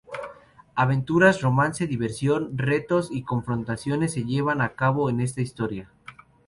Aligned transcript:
Aventuras, 0.73 1.41
romance, 1.43 1.85
diversión, 1.85 2.57
retos 2.57 3.09
y 3.11 3.21
confrontaciones 3.21 4.13
se 4.13 4.23
llevan 4.23 4.59
a 4.61 4.73
cabo 4.73 5.11
en 5.11 5.21
esta 5.21 5.41
historia. 5.41 5.91